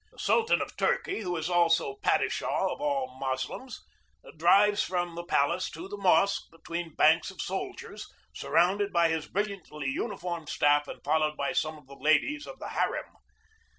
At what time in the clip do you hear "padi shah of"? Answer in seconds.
2.01-2.81